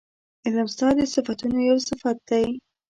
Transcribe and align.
علم 0.45 0.67
ستا 0.73 0.87
د 0.97 0.99
صفتونو 1.13 1.57
یو 1.69 1.77
صفت 1.89 2.17
دی 2.29 2.45